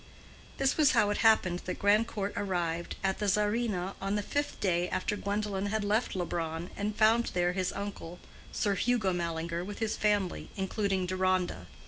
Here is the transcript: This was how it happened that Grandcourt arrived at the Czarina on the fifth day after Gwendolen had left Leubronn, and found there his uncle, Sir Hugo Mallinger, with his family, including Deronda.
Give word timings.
This 0.57 0.77
was 0.77 0.93
how 0.93 1.11
it 1.11 1.17
happened 1.19 1.59
that 1.65 1.77
Grandcourt 1.77 2.33
arrived 2.35 2.95
at 3.03 3.19
the 3.19 3.27
Czarina 3.27 3.93
on 4.01 4.15
the 4.15 4.23
fifth 4.23 4.59
day 4.59 4.89
after 4.89 5.15
Gwendolen 5.15 5.67
had 5.67 5.83
left 5.83 6.15
Leubronn, 6.15 6.71
and 6.75 6.95
found 6.95 7.25
there 7.35 7.53
his 7.53 7.71
uncle, 7.71 8.17
Sir 8.51 8.73
Hugo 8.73 9.13
Mallinger, 9.13 9.63
with 9.63 9.77
his 9.77 9.95
family, 9.97 10.49
including 10.55 11.05
Deronda. 11.05 11.67